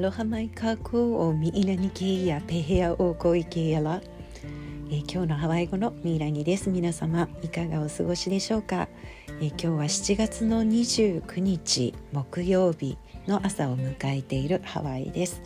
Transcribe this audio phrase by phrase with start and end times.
[0.00, 4.00] ロハマイカクをミイラニケやペヘアオコイケやら、
[4.90, 6.70] え、今日のハワイ語のミイラニです。
[6.70, 8.88] 皆様いかがお過ごしでしょうか、
[9.42, 12.96] えー、今日は7月の29日木曜日
[13.26, 15.42] の朝を迎えているハワイです、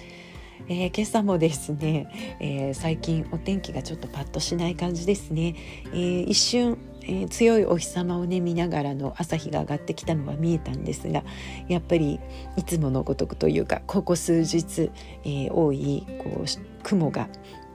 [0.68, 5.56] えー、今朝もですね、え、最近お天気がちょっとパッとしない感じですね、
[5.92, 11.22] え、一瞬えー、強いお日様をね見ながらの朝日が上がってきたのは見えたんですが
[11.68, 12.20] やっぱり
[12.56, 14.90] いつものごとくというかここ数日、
[15.24, 17.28] えー、多いこう雲が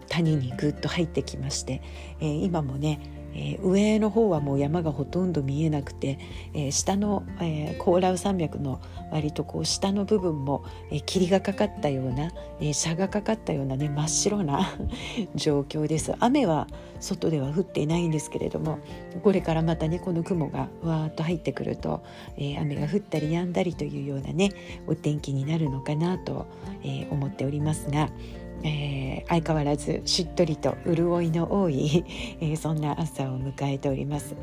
[0.10, 1.82] 谷にぐっと入ってきまして、
[2.20, 6.20] えー、今もねえー、上の方はもう山がほとんど見えなくて、
[6.54, 14.76] えー、下の、えー、コーラウ山脈の割とこう下の部分も、えー、霧がかかったような、えー、車がかかったようなね真っ白な
[15.36, 16.68] 状況です雨は
[17.00, 18.80] 外では降っていないんですけれども
[19.24, 22.04] これからまたねこの雲がわーっと入ってくると、
[22.38, 24.50] えー、雨が降ったり止んだりというようなね
[24.88, 26.46] お天気になるのかなと、
[26.84, 28.10] えー、思っておりますが。
[28.64, 32.04] えー、相変わらずしっとりと潤いの多い、
[32.42, 34.36] えー、そんな朝を迎えております。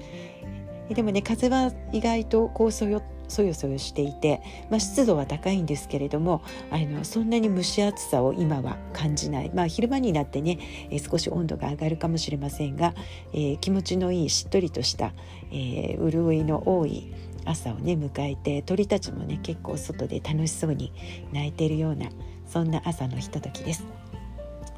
[0.88, 10.58] でもね風は意外とこうそよそよそよしていて、まあ、湿度は高いんですけれどもあのそんなに蒸し暑さを今は感じない、まあ、昼間になってね、
[10.90, 12.94] えー、少し温度が上がるかもしれませんが、
[13.32, 15.12] えー、気持ちのいいしっとりとした、
[15.50, 17.12] えー、潤いの多い
[17.44, 20.92] 朝をね迎えて鳥たちもね結構外で楽しそうに
[21.32, 22.08] 鳴いているような
[22.46, 23.84] そんな朝のひとときです。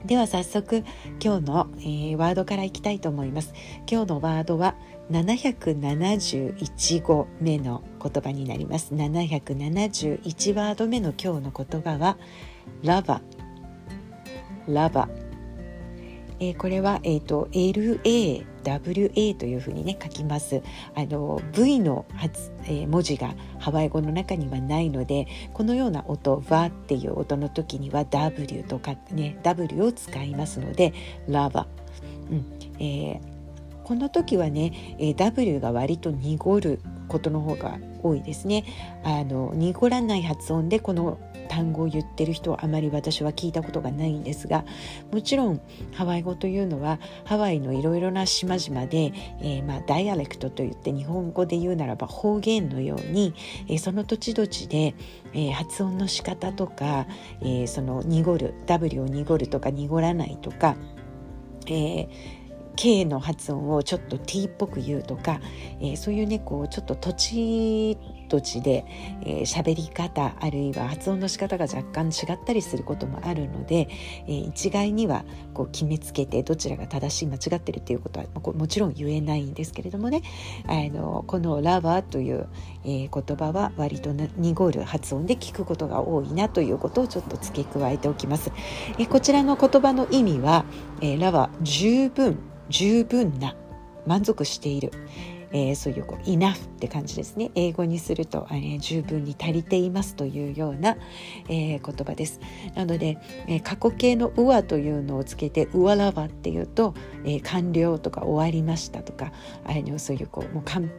[0.04, 0.84] では早速
[1.22, 3.52] 今日の、えー、ワードからいきたいと思います。
[3.90, 4.76] 今日のワードは
[5.10, 8.94] 771語目の言葉になります。
[8.94, 12.16] 771ワード目の今日の言葉は
[12.84, 13.20] ラバ。
[14.68, 15.08] ラバ。
[16.40, 20.62] えー、これは、えーと LA、WA というふうにね書きます。
[20.94, 30.92] あの V の発、えー、文字がハワイ語の中にはないのでこのような音「わ」っていう音の時には W とかね W を使いますので
[31.28, 31.66] 「ラバ」
[32.30, 32.44] うん。
[32.80, 33.20] えー、
[33.84, 38.64] この時はね、え W が割と濁ることの方が多いですね。
[39.02, 41.18] あの濁らない発音でこの
[41.48, 44.64] 単語を言ってる人はあまり私は聞いたことがないんですが
[45.12, 45.60] もちろん
[45.92, 53.34] ハワイ語というのはハワイのいろいろな島々で、えー、まあ、ダイアレクトといって日本語で言うならば方言のように、
[53.68, 54.94] えー、その土地土地で、
[55.32, 57.06] えー、発音の仕方とか、
[57.42, 60.76] えその濁る W を濁るとか濁らないとか、
[61.66, 62.08] え
[62.76, 65.40] K の発音をちょっと T っぽく言うとか、
[65.80, 68.84] え、そういうねこうちょっと土地土地で、
[69.22, 73.88] えー、り方あるいは発音の仕方が若干違ったりすることもあるので、
[74.26, 75.24] えー、一概には
[75.54, 80.22] こう決めつけてどちらが正しい間違ってるっていうことはもちろん言えないんですけれどもね
[80.66, 82.48] あのこの「ラバー」という、
[82.84, 88.52] えー、言葉は割と濁る発音で聞くことが多いなということをちょっと付け加えておきます。
[88.98, 90.64] えこちらの言葉の意味は
[91.00, 93.56] 「えー、ラは十分十分な
[94.06, 94.90] 満足している、
[95.52, 97.50] えー、そういうこう enough って感じですね。
[97.54, 100.96] 英語にすると、えー、十分に足りていますというような、
[101.48, 102.40] えー、言葉です。
[102.74, 106.94] なので、えー、過去形の「うわ」というのをつけて「うわらば」っていうと、
[107.24, 109.32] えー、完了とか終わりましたとか
[109.64, 110.90] あのそういうこうもう完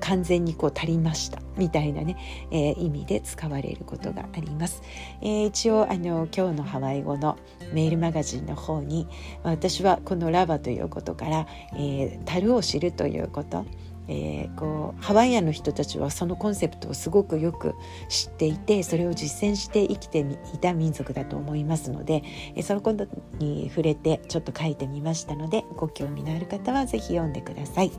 [0.00, 2.16] 完全にこう足りましたみたいなね、
[2.50, 4.82] えー、意味で使われることがあります、
[5.22, 7.38] えー、一応あの今日のハワイ語の
[7.72, 9.06] メールマガジンの方に
[9.42, 13.64] 私はこのラバということから、えー、樽を知るということ
[14.08, 17.74] えー、こうハワイアンの人たちはそのコンセプトをすごくよく
[18.08, 22.22] 知っていてそれを実践して生きていた民族だと思いますので、
[22.56, 23.06] えー、そのこと
[23.38, 27.92] に触れてちょっと書いてみましたのでご興味のある方は是非読んでください。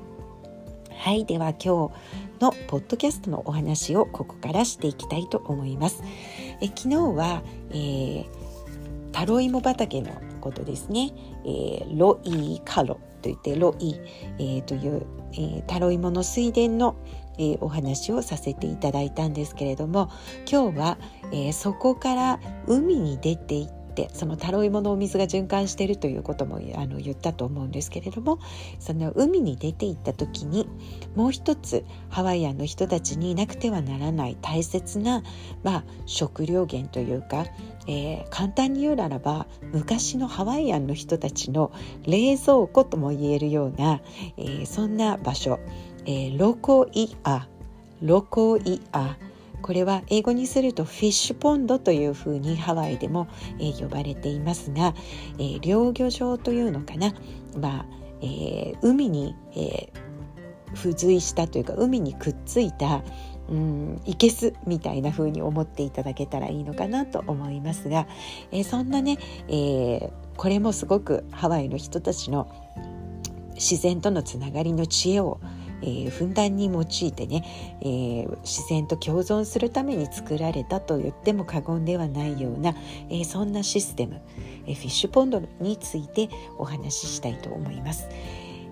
[1.00, 6.03] はいでは今日のポッドキャストのお話をここからしていきたいと思います
[6.59, 8.26] え昨日は、えー、
[9.14, 11.12] タロイモ畑のことですね、
[11.46, 13.96] えー、ロイカロといってロイ、
[14.40, 16.96] えー、という、えー、タロイモの水田の、
[17.38, 20.09] えー、お話をさせていただいたんですけれども
[20.50, 20.97] 今日は、
[21.32, 28.40] えー、そこから海に出ていっててそのタロイモのお水が循環しているということもあの言ったと思うんですけれども
[28.79, 30.69] その海に出て行った時に
[31.16, 35.23] もう一つハワイアンの人たちになくてはならない大切な、
[35.63, 37.46] まあ、食料源というか、
[37.87, 41.73] えー、簡単に言うならば昔のハワイアンの人たちの
[42.05, 44.01] 冷蔵庫とも言えるような、
[44.37, 45.59] えー、そんな場所、
[46.05, 47.47] えー、ロコイア
[48.01, 49.17] ロコイア
[49.61, 53.28] これは英語にするとフィッシュポンドというふうにハワイでも、
[53.59, 54.94] えー、呼ばれていますが、
[55.38, 57.14] えー、漁漁場というのかな、
[57.58, 57.85] まあ
[58.22, 59.91] えー、海に、え
[60.76, 63.02] 付随したというか海にくっついた、
[63.50, 68.08] うんいけすみたいな風に思っていただけたらいいのかなと思いますが、
[68.52, 69.17] えー、そんなね、
[69.47, 72.47] えー、これもすごくハワイの人たちの
[73.56, 75.40] 自然とのつながりの知恵を
[75.81, 77.46] えー、ふんだんに用いてね、
[77.81, 82.76] えー、自然と共存するために作られたと言っても過言ではないような、
[83.09, 84.22] えー、そんなシステム、
[84.66, 88.08] えフィッシュポンドについてお話ししたいと思います。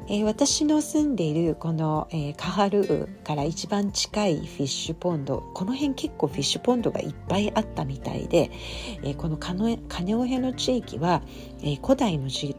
[0.10, 8.50] え私の住んでいるこの、えカハルーから一番近いフィッシュポンドこの辺結構フィッシュポンドがいっぱいあったみたいで、
[9.04, 11.22] えこのカネオヘの地域は、
[11.62, 12.56] え古代の時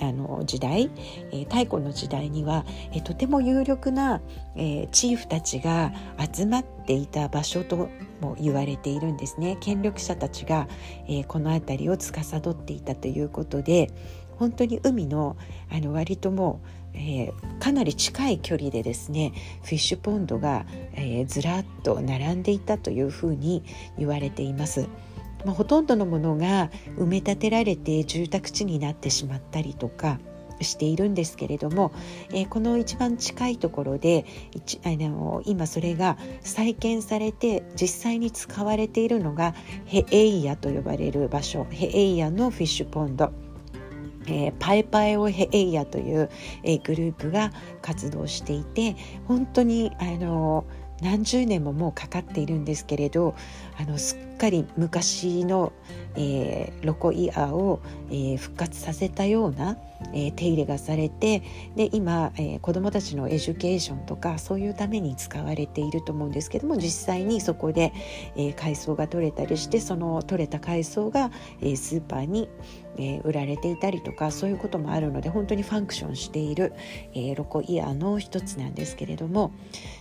[0.00, 0.90] あの時代、
[1.30, 4.20] えー、太古の時代には、えー、とても有力な、
[4.56, 5.92] えー、チーフたちが
[6.34, 7.88] 集まっていた場所と
[8.20, 10.68] も言われているんですね権力者たちが、
[11.06, 13.90] えー、この辺りを司っていたということで
[14.36, 15.36] 本当に海の
[15.70, 16.62] あの割とも
[16.94, 19.32] う、えー、かなり近い距離でですね
[19.62, 20.64] フィッシュポンドが、
[20.94, 23.62] えー、ずらっと並んでいたというふうに
[23.98, 24.88] 言われています。
[25.44, 30.18] まあ、ほとんどのものが埋め立てられて住宅地になってしまったりとか
[30.64, 31.92] しているんですけれども、
[32.30, 34.26] えー、この一番近いところで
[34.84, 39.54] あの今それが再建されて実際に使われているのが
[39.86, 43.32] ヘエイヤと呼ばれる場所ヘエイヤのフィッシュポンド。
[44.26, 46.28] えー、パイパイオヘエイヤという、
[46.62, 48.94] えー、グループが活動していて
[49.26, 50.66] 本当にあの
[51.00, 53.34] 何十年ももうかかっているんですけれど
[53.78, 55.72] あのすっかり昔の、
[56.16, 59.76] えー、ロコイアを、えー、復活させたような、
[60.14, 61.42] えー、手入れがされて
[61.76, 67.92] で今、えー、子どもたちの education とかそういうために使われていると思うんですけども実際にそこで、
[68.36, 71.30] えー、海藻が取れたりしてその取れた海藻が、
[71.60, 72.48] えー、スーパーに、
[72.96, 76.72] えー、売られていたりとかそういうこともあるので本当に function している、
[77.12, 79.52] えー、 loko iʻa の一つなんですけれども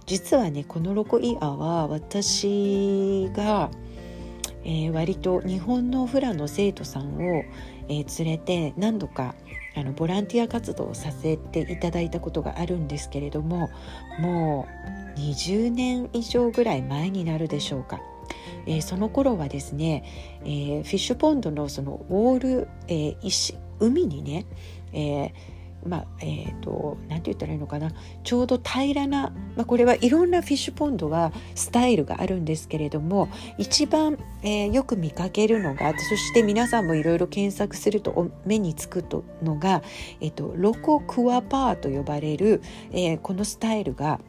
[0.06, 3.69] 実はねこの loko iʻa は私が、
[4.64, 7.44] えー、割と日本のフラの生徒さんを、
[7.88, 9.36] えー、連れて何度か
[9.76, 13.70] あのボランティア活動をさせていただいたことがあるんですけれども
[14.20, 14.68] も
[15.16, 18.02] う20年以上ぐらい前になるでしょうか。
[18.66, 20.04] えー、その頃はですね、
[20.44, 24.46] えー、フィッシュポンドのそのウォール、えー、石海にね、
[24.94, 27.92] えーまあえーと、なんて言ったらいいのかな。
[28.24, 39.82] ちょうど平らな、まあ、これはいろんなフィッシュポンドはスタイルがあるんですけれども一番、えー、よく見かけるのがそして皆さんもいろいろ検索すると目につくとのが、
[40.22, 42.62] えーと、ロコクワパーと呼ばれる、
[42.92, 44.20] えー、このスタイルが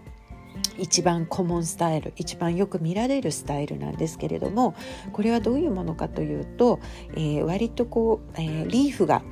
[0.78, 4.74] 一番コモンスタイル一番よく見られるスタイルなんですけれども
[5.12, 6.80] これはどういうものかというと、
[7.14, 9.22] えー、割とこう、えー、リーフが、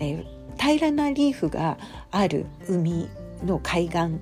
[0.00, 1.78] えー平らなリーフが
[2.10, 3.08] ある海
[3.44, 4.18] の海岸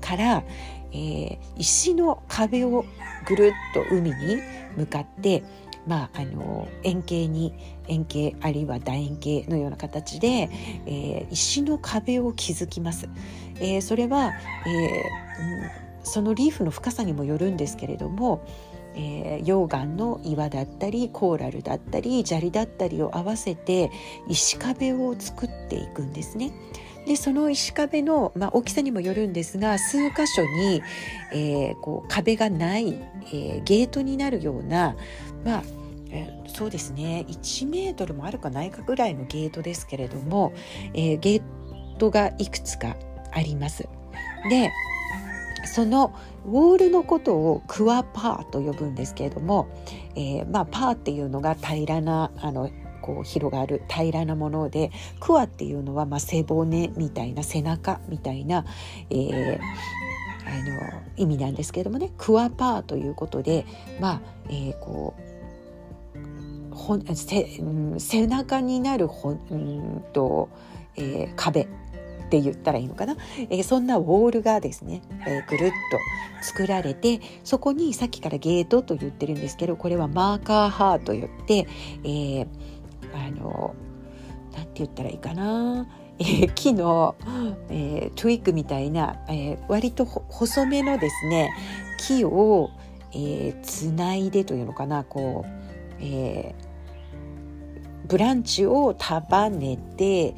[0.00, 0.44] から、
[0.92, 2.84] えー、石の壁を
[3.26, 4.38] ぐるっと海に
[4.76, 5.42] 向かって
[5.86, 7.52] まあ、あの円形に
[7.88, 10.48] 円形あるいは楕円形のような形で、
[10.86, 13.08] えー、石の壁を築きます。
[13.56, 14.32] えー、それは、
[14.66, 18.44] えー、そのリーフの深さにもよるんですけれども、
[18.94, 23.90] えー、溶岩の岩だったりコーラルだったり砂利だったりを合わせて
[24.28, 26.52] 石壁を作っていくんですね。
[27.06, 30.82] でその石壁の、まあ、大きさにもよるんですが数箇所に、
[31.32, 32.92] えー、こう壁がない、
[33.26, 34.94] えー、ゲートになるような、
[35.44, 35.62] まあ
[36.10, 40.52] えー、そうですね1メートルもあるかないかぐらいのゲートですけれども、
[40.94, 41.42] えー、ゲー
[41.98, 42.96] トがいくつか
[43.32, 43.88] あります。
[44.48, 44.70] で
[45.64, 46.14] その
[46.44, 49.68] ウォールのことをクワパーと呼ぶんですけれども、
[50.14, 54.90] えー、まあパーっていうのが平らなあのこう広がる平らなもので
[55.20, 58.64] クワっていうのはまあ背骨みたいな背中みたいな、
[59.10, 59.60] えー、
[60.46, 63.66] あの意味なんですけれどもねクワパーということで
[64.00, 65.32] まあ、えー、こう
[66.74, 67.46] ほ背
[67.98, 70.48] 背中になるほんと、
[70.96, 71.68] えー、壁。
[72.32, 73.14] って言ったらいいのかな、
[73.50, 75.74] えー、そんなウォールがですね、えー、ぐるっと
[76.42, 81.66] 作られてそこにさっきからゲートと言ってるんですけどこれはマーカーハーと言って、
[82.04, 82.46] えー、
[83.14, 83.74] あの
[84.56, 85.86] なんて言ったらいいかな？
[86.18, 87.16] えー、木の、
[87.68, 91.50] えー、 twig みたいな、えー、割と細めのですね
[91.98, 92.70] 木を、
[93.12, 95.04] えー、つないでというのかな？
[95.04, 95.50] こう、
[96.00, 100.34] えー、 branch を束ねて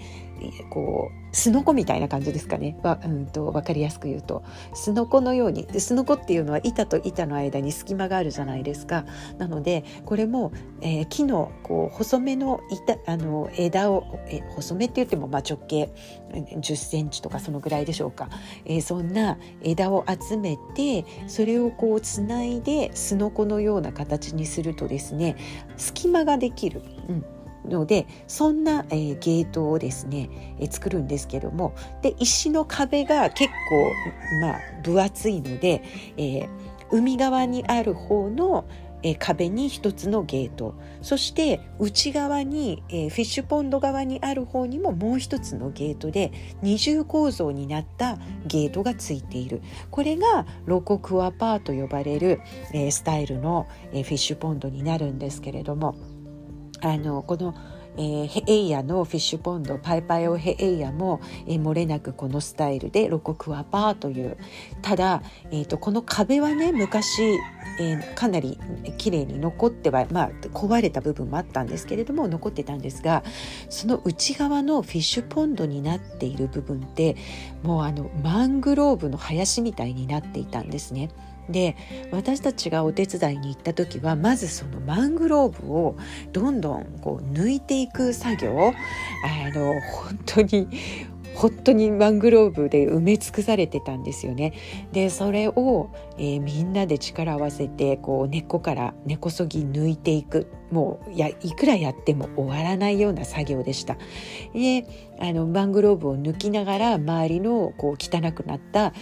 [0.71, 2.79] こうすのこみたいな感じですかね。
[2.83, 4.45] わ、うんと、分かりやすく言うと。
[4.73, 9.05] すのこのようにすのこっていうのは板と板の間に隙間があるじゃないですか。
[9.39, 15.93] なのでこれも、えー、木のこう細めの板あの枝をえ細めって言ってもまあ直径
[16.33, 18.29] 10センチとかそのぐらいでしょうか、
[18.65, 25.37] えー、そんな枝を集めてそれをこうつないですのこのような形にするとですね
[25.77, 26.83] 隙間ができる。
[27.09, 27.34] うん。
[27.69, 33.91] のでそんな、えー、ゲートをですね、えー、作るんですけどもで石の壁が結構、
[34.41, 35.83] まあ、分厚いので、
[36.17, 36.49] えー、
[36.91, 38.65] 海側にある方の、
[39.05, 49.61] え壁に一つのゲートそして内側に、えフィッシュポンド側にある方にももう一つのゲートで二重構造になったゲートがついている。
[49.91, 52.41] これがロコクアパーと呼ばれる、
[52.73, 55.95] えスタイルの、えフィッシュポンドになるんですけれども
[56.85, 57.55] あのこの
[57.97, 64.37] えー、ヘエイヤのフィッシュポンドパイパイオヘエイヤも、えー、漏れなくこのスタイルでロコクワパーという
[64.83, 67.23] ただ、えーと、この壁はね昔、
[67.79, 68.59] えー、かなり
[68.99, 73.23] 綺麗に残っては、まあ、壊れた部分もあったんですけれども残ってたんですが
[73.69, 77.17] その内側のフィッシュポンドになっている部分って
[77.63, 81.11] もうあのマングローブの林みたいになっていたんですね。
[81.49, 81.77] で
[82.11, 85.97] 私たちがお手伝いに行った時はまずそのマングローブを
[86.33, 88.73] どんどんこう抜いていく作業
[89.25, 90.69] あの本当に
[91.35, 94.53] 本当にマングローブで埋め尽くされてたんですよね。
[94.93, 103.97] でそれを、えー、みんなで力を合わせてこう根っこから根こそぎ抜いていくもうやいくらやっても終わらないような作業でした。
[104.53, 104.85] で
[105.21, 108.93] あのマングローブを抜きながら周りのこう汚くなったあ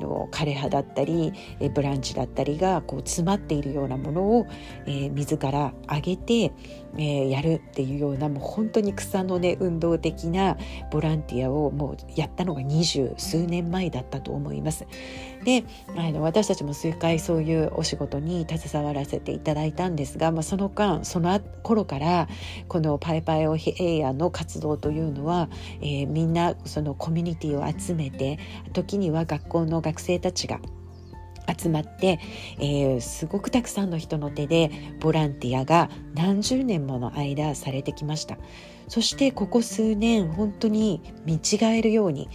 [0.00, 4.46] の枯れ葉だったりえブランチだったりがこう詰まっているようなものを、
[4.86, 10.56] えー、自ら上げて、えー、やるっていうようなもう本当に草の根運動的な
[10.92, 14.86] ボランティアをもうやったのが二十数年前だったと思います。
[15.48, 15.64] で
[15.96, 22.28] あの私たちも数回そういうお仕事に携わらせていただいたんですが、まあ、その間その頃から
[22.68, 25.48] このパイパイオヒエイヤの活動というのは、
[25.80, 28.38] えー、みんなそのコミュニティを集めて
[28.74, 30.60] 時には学校の学生たちが
[31.58, 32.20] 集まって、
[32.58, 38.36] えー、すごくたくさんの人の手でボランティアが何十年もの間されてきました。
[38.88, 42.28] そしてここ数年本当に見違えるように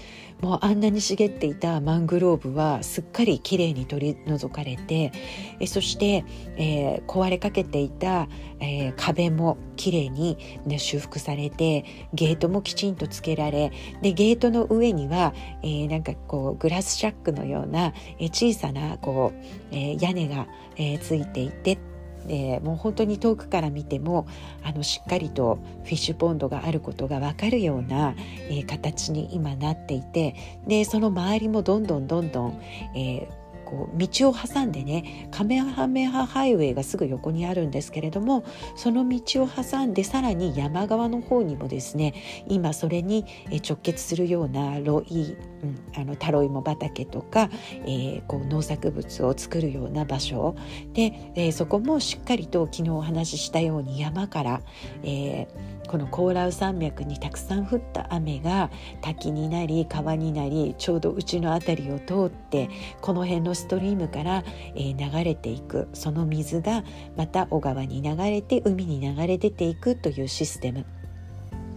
[0.44, 5.14] もうあんなに茂っていたマングローブはすっかりきれいに取り除かれて
[5.62, 6.26] えそして、
[6.58, 8.28] えー、壊れかけていた、
[8.60, 13.72] えー、壁もきれいに、ね、修復されてゲートもきちんとつけられ
[14.02, 19.32] でゲートの上には、えー、なんかこうグラスシャックのような、え小さなこ
[19.72, 21.78] う、え屋根が、えついていて
[22.28, 24.28] でもう本当に遠くから見ても
[24.64, 28.16] あのしっかりとフィッシュポンドがあることが分かるような、
[28.50, 30.36] えー、形に今なっていて
[30.68, 32.62] でその周りもどんどんどんどん、
[32.96, 33.43] えー
[33.74, 42.14] こう道を挟んでねカメハメハハイウェイがすぐ横にあるんですけれどもその道を挟んでさらに山側の方にもですね
[42.48, 43.26] 今それに
[43.68, 47.50] 直結するようなロイ、うん、あのタロイモ畑とか、
[47.86, 50.56] えー、こう農作物を作るような場所。
[50.94, 54.62] で、えー、そこもしっかりと昨日お話ししたように山から、
[55.04, 58.72] えーこのコーラウ山脈にたくさん降った雨が
[59.02, 62.70] 滝になり川になりちょうどうちの辺りを通って
[63.02, 64.44] この辺のストリームから、
[64.76, 66.84] え、流れていくその水が
[67.18, 70.86] また小川に流れて海に流れ出ていくというシステム。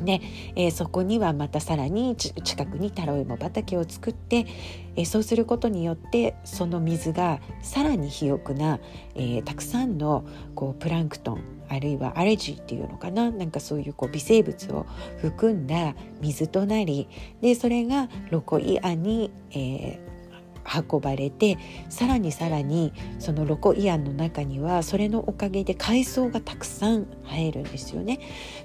[0.02, 0.20] で、
[0.54, 4.46] えー、そこにはまたさらに近くにタロイモ畑を作って、
[4.96, 8.80] えー、そうすることによってその水がさらに肥沃な、
[9.14, 10.24] えー、たくさんの
[10.54, 14.86] こうプランクトンあるいはアレジーっていうのかななんかそういうこう微生物を
[15.20, 17.08] 含んだ水となり
[17.40, 20.15] でそれがロコイアに、えー、
[20.66, 21.58] 運ばれて
[21.88, 28.20] さらにさらにそのロコイアンの中にはそれのおかげで海藻がたくさん生えるんですよね。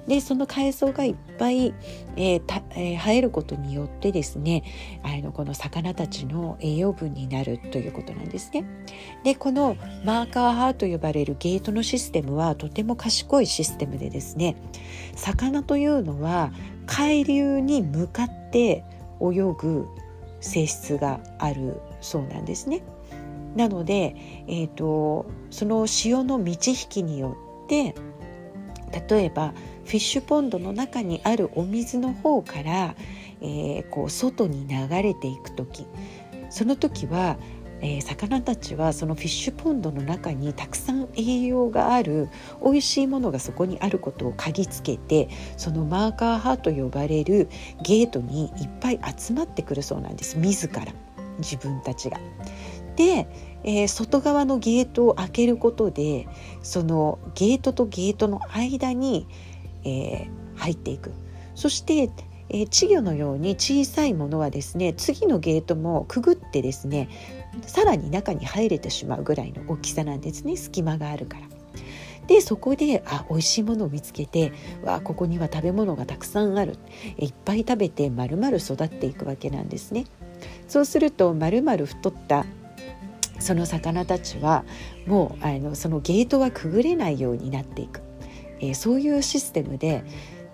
[0.07, 1.73] でその海藻がいっぱい、
[2.15, 4.63] えーえー、生えることによってですね
[5.03, 8.65] あのこの魚たちの栄養分になるということなんですね。
[9.23, 14.55] でこのマーカーハーと呼ばれるゲートのシステムはとても賢いシステムでですね
[15.15, 16.51] 魚というのは
[16.85, 18.83] 海流に向かって
[19.21, 19.87] 泳ぐ
[20.39, 22.83] 性質があるそうなんですね。
[23.55, 24.15] なので、
[24.47, 27.95] えーと、その潮の満ち引きによって
[29.09, 29.53] 例えば
[29.85, 32.95] フィッシュポンドの中にあるお水の方から、
[33.41, 35.85] えー、こう外に流れていく時
[36.49, 37.37] その時は
[37.81, 42.29] えー、魚たちはそのフィッシュポンドの中にたくさん栄養がある
[42.63, 47.49] 美味しいものがそこにあることを嗅ぎつけてそのマーカー派と呼ばれる
[47.83, 50.85] ゲートにいっぱい集まってくるそうなんです自ら
[51.41, 52.19] 自分たちが。
[52.95, 53.27] で、
[53.63, 56.27] えー、外側のゲートを開けることで
[56.61, 59.27] そのゲートとゲートの間に、
[59.83, 61.11] えー、入っていく
[61.55, 62.09] そして
[62.53, 67.09] え、稚魚のように小さいものはですね次のゲートもくぐってですね
[67.65, 71.47] さらに中に入れてしまうぐらいの大きさなんですね隙間があるから。
[72.27, 76.77] でそこであ美味しいものを見つけてわここには食べ物がたくさんある
[77.17, 80.05] いっぱい食べてまるまる育っていくわけなんですね。
[80.67, 82.45] そうするとまるまる太った
[83.39, 84.63] その魚たちは
[85.05, 88.01] もうあのそのゲートはくぐれないようになっていく、
[88.59, 90.03] えー、そういうシステムで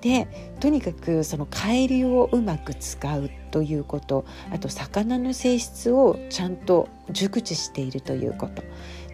[0.01, 0.27] で
[0.59, 8.63] とにかくその海流をうまく使うということあと魚の性質をちゃんと熟知しているということ。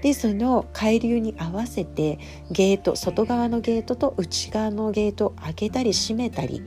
[0.03, 2.19] でその海流に合わせて
[2.51, 6.61] ゲート外側のゲートと内側のゲートを開けたり閉めたり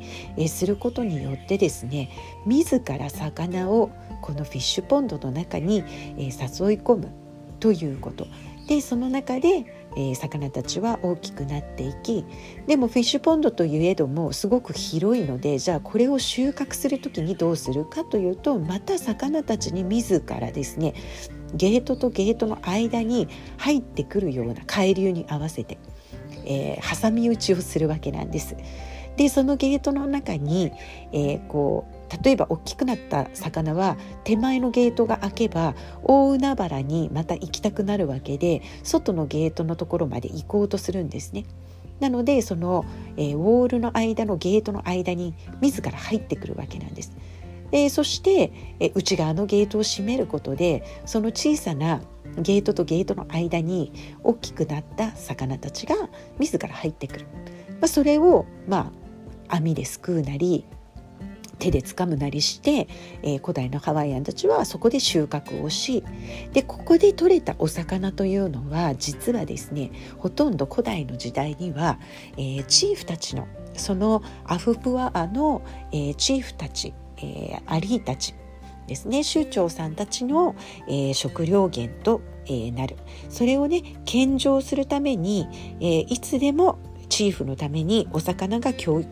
[0.48, 2.08] することによってですね
[2.46, 3.90] 自ら魚を
[4.22, 5.84] このフィッシュポンドの中に誘い
[6.78, 7.10] 込む
[7.60, 8.26] ということ。
[8.68, 9.64] でその中で、
[10.16, 12.26] 魚たちは大きくなっていき
[12.66, 20.92] でもフィッシュポンドといえどもすごく広いのでじゃあこれを収穫する時にどうするかというとまた魚たちに自らですね
[21.54, 25.78] ゲートとゲートの間に入ってくるような海流に合わせて、
[26.44, 28.56] えー、挟み撃ちをするわけなんです。
[29.16, 30.72] でそのゲートの中に、
[31.12, 41.46] えー、こう例えば大きくなった魚は手前のゲートが開けば大海原にまた行きたくなるわけで外のゲートのところまで行こうとするんですね。
[41.98, 42.84] なのでその、
[43.16, 47.16] えー、ウォールの間のゲートの間に自ら入ってくるわけなんです。
[47.70, 52.00] でそして、えー、内側のゲートを閉めることでその小さな
[52.36, 53.92] ゲートとゲートの間に
[54.22, 55.96] 大きくなった魚たちが
[56.38, 57.26] 自ら入ってくる。
[57.72, 58.92] まあ、それを、ま
[59.48, 60.64] あ、網ですくうなり
[61.58, 62.88] 手で掴むなりして、
[63.22, 66.04] えー、古代のハワイアンたちはそこで収穫をし
[66.52, 71.98] でここで取れたお魚というのは実はですねほとんど古代の時代には、
[72.36, 78.34] えー、チーフたちのそのアフプアアの、えー、チーフたち、えー、アリーたち
[78.86, 80.54] ですね州長さんたちの、
[80.88, 82.96] えー、食料源と、えー、なる
[83.28, 85.48] それをね献上するために、
[85.80, 89.04] えー、いつでもチーフのためにお魚が供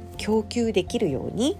[0.44, 1.56] 給できるように、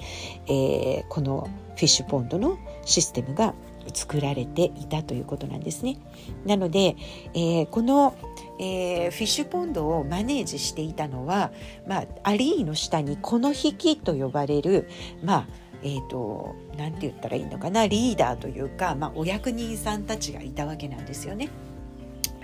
[0.46, 3.54] えー、このフィッシュポンドのシステムが
[3.92, 5.98] 作られていたということなんですね。
[6.46, 6.96] なので、
[7.34, 8.14] えー、この、
[8.58, 11.52] えー、フィッシュポンドをマネージしていたのは、
[11.86, 14.88] まあ、アリーの下にこの引きと呼ばれる、
[15.22, 21.50] まあえーと、なんて言ったらいいのかなリーダーというか、まあ、お役人さんたちがいたわけなんですよね。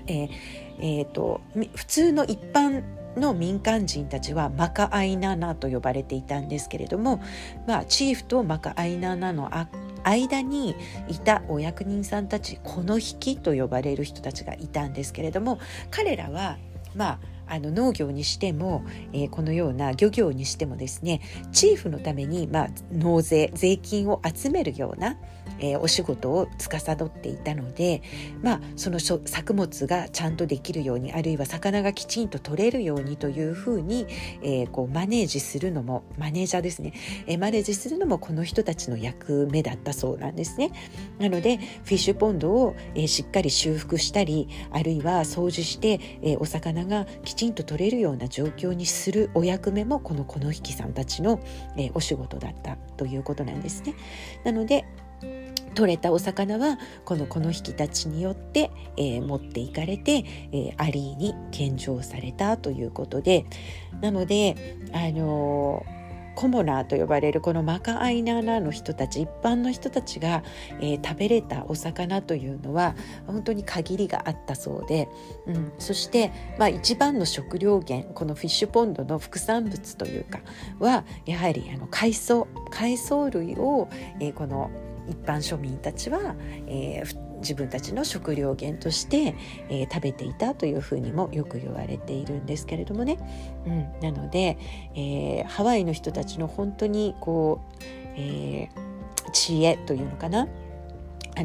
[0.07, 0.29] えー
[0.83, 1.41] えーと
[1.75, 2.83] 普通の一般
[3.17, 7.21] の民間人たちはマカアイナナと呼ばれていたんですけれども、
[7.67, 9.51] まあ、チーフとマカアイナナの
[10.05, 10.77] 間に
[11.09, 15.59] いたお役人さんたちこの引きと呼ばれる人たちがいたんですけれども
[15.91, 16.59] 彼らは
[16.95, 17.19] まあ
[17.51, 21.21] あの農業にしても、えー、このような漁業にしてもですね
[21.53, 25.17] チーフのために、まあ、納税税金を集めるような
[25.59, 28.03] えー、お仕事を司っていたので、
[28.43, 34.07] まあ、その作物がちゃんとできるようにあるいは魚がきちんと取れるようにというふうに、
[34.43, 36.93] えー、こうマネージするのもマネージャーですね、
[37.27, 40.73] えー、マネージするのもこの人たちの役目だったそうなんですね。
[41.19, 51.41] なのでフィッシュポンドを、えー、しっかり修復したりあるいは掃除して、えー、お魚がきちんと取れるような状況にするお役目もこのこの引きさんたちの、
[51.77, 53.95] えー、お仕事だったということなんですね。
[54.45, 54.85] なので
[55.75, 63.47] 取れたお魚はこのこの引きたちによって、えー、持っていかれて、えー、アリーに献上されたということで。
[64.01, 66.01] なのであのー
[66.41, 70.43] コモナーと呼ばれるこのマカアイナーナーの人たち一般の人たちが、
[70.81, 72.95] えー、食べれたお魚というのは
[73.27, 75.09] 本当に限りがあったそうで、
[75.47, 80.41] うん、そして、まあ、一番の食料源このフィッシュポンドの副産物というか
[80.79, 83.89] はやはりあの海藻海藻類を、
[84.21, 84.71] えー、この
[85.11, 89.35] 一般庶民たちは、えー、自分たちの食料源として、
[89.69, 93.19] えー、食べていたというふうにもよく言われているんですけれどもね、
[93.67, 94.57] うん、なので、
[94.95, 97.85] えー、ハワイの人たちの本当にこう、
[98.17, 100.47] えー、知恵というのかな。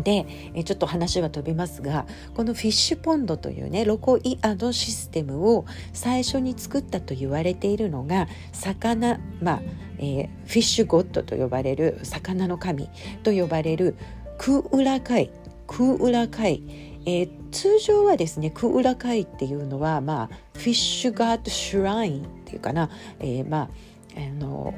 [0.03, 0.25] で
[0.65, 9.61] ちょっと話は飛びますがこのフィッシュポンドというねロコイアのシステムを最初に作ったと言われているのが魚まあ、
[9.97, 12.89] えー、フィッシュゴッドと呼ばれる魚の神
[13.23, 13.95] と呼ばれる
[14.37, 15.31] クウラカイ
[15.67, 16.63] クウラ海、
[17.05, 23.69] えー、通常はですねクウラ海っていうのはまあフィッシュガードシュラインっていうかな、えー、まあ
[24.17, 24.73] あの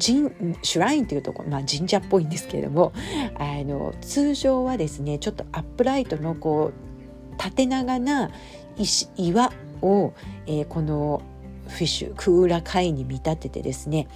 [0.00, 0.30] 神
[0.62, 2.92] シュラインというところ、まあ、神社っぽいんですけれども
[3.38, 8.30] あの通常はですねちょっとアップライトのこう縦長な
[8.76, 10.12] 石岩を、
[10.46, 11.22] えー、この
[11.68, 14.08] フィッシュクーラ海に見立ててですね、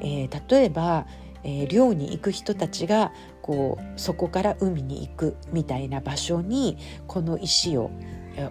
[0.00, 1.06] えー、例えば、
[1.42, 7.90] えー、漁に行く人たちがこうそこから海に行くみたいな場所にこの石を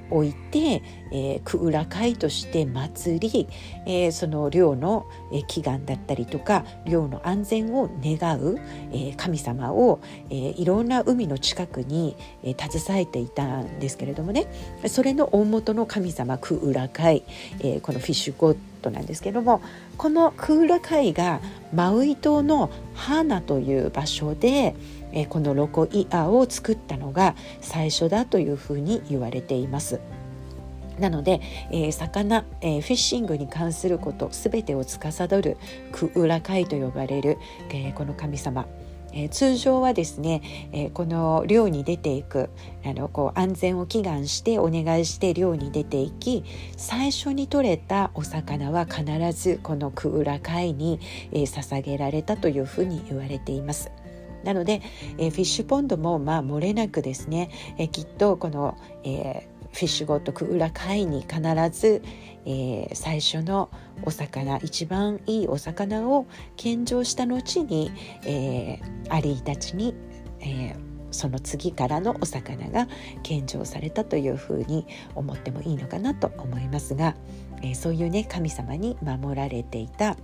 [0.10, 3.48] 置いて、えー、クウラ会として祭り、
[3.86, 8.60] えー、その漁の、えー、祈願だったりとか漁の安全を願う、
[8.92, 14.48] えー、神様を、えー、いろんな海の近くに、えー、携えていたんですけれどもね。
[14.88, 17.24] それの大元の神様クウラ会、
[17.60, 19.62] えー、このフィッシュゴッドなんですけども
[19.98, 21.40] このクウラ会が
[21.74, 24.76] マウイ島のハーナという場所で、
[25.14, 30.02] えこのロコイアを作ったのが最初だというふうに言われています。
[31.00, 35.58] なので、えー、魚、えー、フィッシングに関すること全てを司る
[35.92, 37.38] クウラカイと呼ばれる、
[37.70, 38.68] えー、この神様、
[39.12, 42.50] えー、通常はですね、えー、この漁に出ていく
[42.86, 46.44] あのこう安全を祈願してお願いして漁に出ていき
[46.78, 51.00] 最初に取れたお魚は必ずこのクウラカイに、
[51.32, 53.92] えー、捧げられたというふうに言われています。
[54.44, 54.82] なので、
[55.18, 62.04] え、フィッシュポンドもまあ漏れなくですね、え、きっとこの、えーフィッシュゴッドクウラ会に必ず、
[62.46, 63.72] え、最初の
[64.04, 67.92] お魚一番いいお魚を献上した後に、
[68.24, 68.80] え、
[69.10, 69.96] アリーたちに、
[70.42, 70.76] え、
[71.10, 72.88] その次からのお魚が
[73.24, 77.16] 献上されたというふうに思ってもいいのかなと思いますが、
[77.64, 80.20] え、そういうね神様に守られていたフ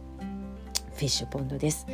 [0.99, 1.87] ィッシュポンドです。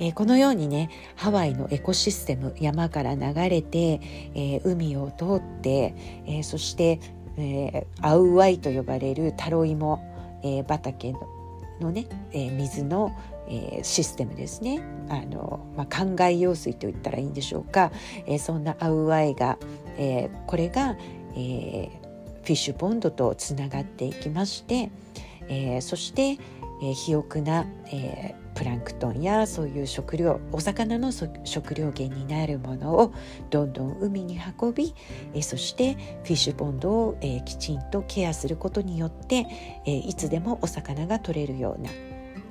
[0.00, 4.00] えー、このようにねハワイのエコシステム山から流れて、
[4.34, 5.94] えー、海を通って、
[6.26, 6.98] えー、そして、
[7.36, 10.02] えアウワイと呼ばれるタロイモ、
[10.42, 11.14] え畑
[11.80, 13.14] のね、え水の、
[13.82, 14.80] システムですね。
[15.08, 17.92] あの、まあ、灌漑用水といったらいいんでしょうか、
[18.26, 19.58] えそんなアウワイが、
[19.96, 20.96] えこれが、
[21.34, 21.88] え
[22.42, 24.90] フィッシュボンドとつながっていきまして、
[25.48, 26.38] えそして、
[26.82, 33.14] え肥沃な、えプランクトンやそういう食料お魚の食料源になるものを
[33.48, 34.94] どんどん海に運び、
[35.34, 39.46] えそしてフィッシュポンドを、えきちんとケアすることによって、
[39.86, 41.90] えいつでもお魚が取れるような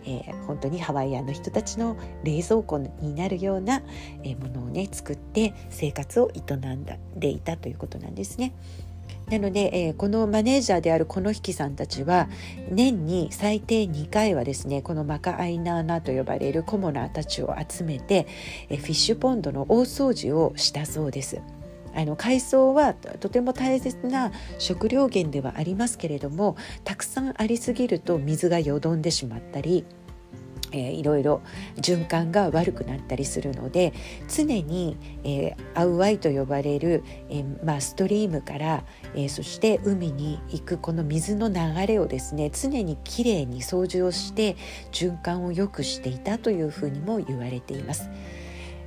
[0.06, 3.82] えー、本当にハワイアンの人たちの冷蔵庫になるような、
[4.24, 8.54] えー、ものをね作って生活を営んでいたということなんですね。
[9.30, 12.28] なので、えー、このマネージャーであるこの引きさんたちは
[12.72, 18.28] 年に最低2回はですねこのマカアイナーナと呼ばれるコモナーたちを集めて、
[18.70, 21.42] え、フィッシュポンドの大掃除をしたそうです。
[21.96, 29.86] あの海藻はとても大切な食料源ではありますけれどもたくさんありすぎると水がよどんでしまったり
[30.72, 31.42] えー、いろいろ
[31.78, 33.94] 循環が悪くなったりするので
[34.28, 38.84] 常に、えー、アウワイと呼ばれる、えー、まあ、ストリームから、
[39.16, 44.56] えー、そして海に行くこの水の流れをですね常にきれいに掃除をして
[44.92, 48.10] 循環を良くしていたというふうにも言われています。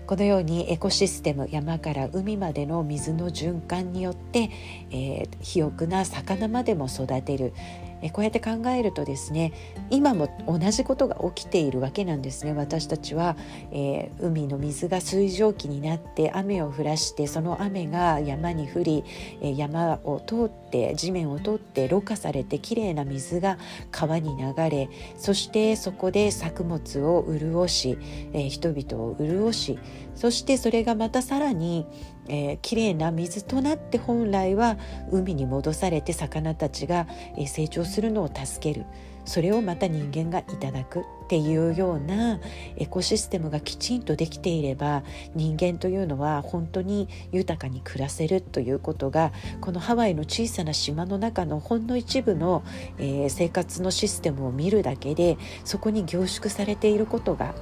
[0.07, 4.51] このようにエコシステム山から海までの水の循環によって、
[4.91, 7.55] えー、肥沃な魚までも育てる
[8.03, 9.53] えこうやって考えるとですね
[9.91, 12.53] 今も同じことが起きているわけなんですね。
[12.53, 13.37] 私たちは、
[13.71, 19.05] えー、海の水が水蒸気になって雨を降らしてその雨が山に降り、
[19.41, 23.59] え、山を通って地面を通ってろ過されてきれいな水が
[23.91, 27.99] 川に流れそしてそこで作物を潤し、
[28.33, 29.79] え、人々を潤し
[30.15, 31.87] そしてそれがまたさらに
[32.29, 34.77] えー、きれいな水となって本来は
[35.11, 37.07] 海に戻されて魚たちが、
[37.37, 38.87] え、成長するのを助ける
[39.25, 42.41] それをまた人間がいただくっていうような
[42.77, 45.03] エコシステムがきちんとできていれば
[45.35, 52.65] 人間というのは本当に豊かに暮らせるということがこのハワイの小さな島の中のほんの一部の、
[52.99, 57.55] えー、生活のシステムを見るだけでそこに凝縮されていることが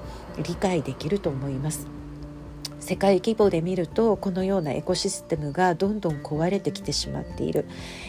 [0.43, 2.00] 理解できると思います。
[2.91, 7.67] 世界規模で見るとこのようなエコシステムがどんどん壊れてきてしまっている、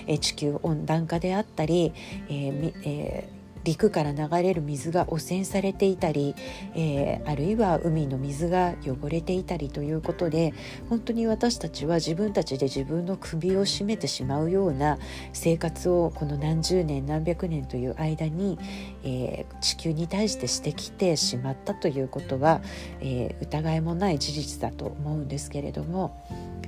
[0.07, 1.93] え地球温暖化であったり、
[2.29, 6.35] えーえー陸から流れる水が汚染されていたり、
[6.73, 10.53] えー、あるいは海の水が汚れていたりということで
[10.89, 14.97] 本当に私たちは自分たちで自分の首を絞めてしまうような
[15.33, 18.57] 生活をこの何十年何百年という間に、
[19.03, 22.61] えー、地球に対してしてきてしまったということは、
[22.99, 26.17] えー、疑いもない事実だと思うんですけれども。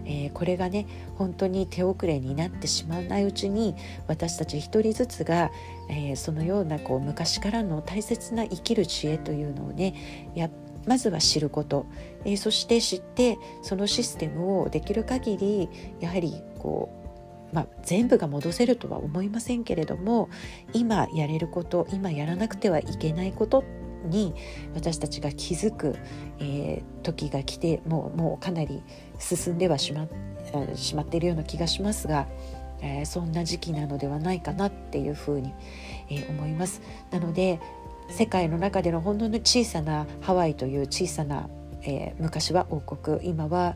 [0.06, 3.76] えー、これがね本当に手遅れになってしまわないうちに
[4.08, 5.50] 私たち一人ずつが、
[5.90, 10.50] えー、そのようなこう昔からの大切な生きる知恵というのをねや
[10.86, 11.86] まずは知ること、
[12.26, 15.70] えー、そして知ってそのシステムをできる限り
[16.00, 16.90] やはりこ
[17.52, 20.30] う、まあ、全部が戻せるとは思いませんけれども
[20.74, 23.64] 今やれること今やらなくてはいけないこと
[24.06, 24.34] に
[24.76, 25.96] 私たちが気づく、
[26.40, 28.84] えー、時が来てもうもうかなり
[29.20, 30.08] 進んではしま
[30.76, 32.28] しまっているような気がしますが、
[32.84, 35.54] えー、そんな時期なのではないかなっていうふうに、
[36.10, 36.82] えー、思います。
[37.10, 37.60] なので
[38.10, 41.50] 世界の中でのほんの小さなハワイという小さな、
[41.84, 43.76] えー、昔は王国今は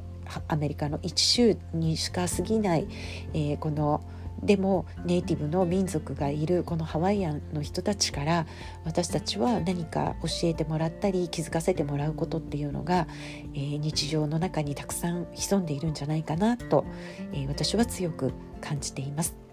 [0.49, 2.87] アメリカの一州にしか過ぎない、
[3.33, 4.01] えー、この
[4.43, 8.45] でもネイティブの民族がいるこのハワイアンの人たちから
[8.85, 13.07] 私たちは何か教えてもらったり気づかせてもらうことっていうのが、
[13.53, 16.85] えー、日常の中にたくさん潜んでいるんじゃないかなと、
[17.33, 19.46] えー、私は強く感じています。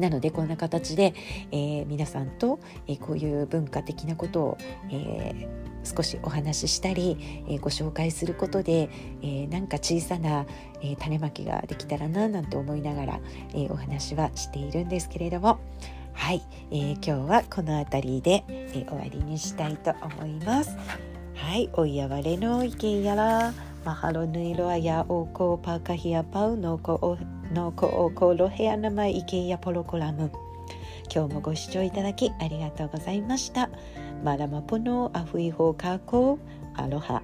[0.00, 1.14] なのでこんな形で、
[1.52, 4.58] えー、皆さんと、えー、こういう文化的なことを、
[4.90, 8.90] えー、少しお話ししたり、えご紹介することで、
[9.22, 10.46] えなんか小さな、
[10.82, 13.20] え種まきができたらななんて思いながら、
[13.54, 15.58] えお話はしているんですけれども。
[16.12, 20.76] はい、え、今日はこの辺りで、え終わりにしたいと思います。
[21.34, 23.69] はい、おいやわれの意見やら。
[23.82, 27.16] マハロヌイロアヤオコパカヒアパウノコオ
[27.54, 30.30] ノコオコロヘアナマイケイヤポロコラム。
[31.12, 33.70] 今日もご視聴いただきありがとうございました。
[34.22, 36.38] マラマポノアフイホーカーコ
[36.74, 37.22] アロハ。